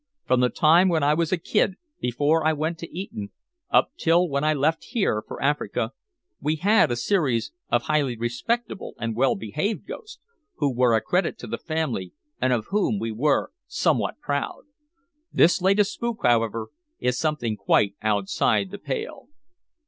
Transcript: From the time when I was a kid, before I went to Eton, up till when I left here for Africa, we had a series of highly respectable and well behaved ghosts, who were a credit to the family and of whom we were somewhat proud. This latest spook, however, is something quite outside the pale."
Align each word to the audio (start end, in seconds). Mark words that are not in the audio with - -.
From 0.25 0.39
the 0.39 0.49
time 0.49 0.89
when 0.89 1.03
I 1.03 1.13
was 1.13 1.31
a 1.31 1.37
kid, 1.37 1.75
before 1.99 2.43
I 2.43 2.53
went 2.53 2.79
to 2.79 2.89
Eton, 2.89 3.29
up 3.69 3.91
till 3.99 4.27
when 4.27 4.43
I 4.43 4.51
left 4.55 4.83
here 4.83 5.21
for 5.21 5.39
Africa, 5.39 5.91
we 6.39 6.55
had 6.55 6.89
a 6.89 6.95
series 6.95 7.51
of 7.71 7.83
highly 7.83 8.17
respectable 8.17 8.95
and 8.99 9.15
well 9.15 9.35
behaved 9.35 9.85
ghosts, 9.85 10.17
who 10.55 10.73
were 10.75 10.95
a 10.95 11.01
credit 11.01 11.37
to 11.37 11.45
the 11.47 11.59
family 11.59 12.13
and 12.41 12.51
of 12.51 12.65
whom 12.71 12.97
we 12.97 13.11
were 13.11 13.51
somewhat 13.67 14.17
proud. 14.19 14.63
This 15.31 15.61
latest 15.61 15.93
spook, 15.93 16.21
however, 16.23 16.69
is 16.99 17.19
something 17.19 17.55
quite 17.55 17.93
outside 18.01 18.71
the 18.71 18.79
pale." 18.79 19.27